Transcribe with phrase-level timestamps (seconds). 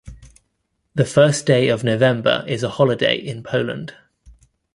[0.95, 3.93] The first day of November is a holiday in Poland.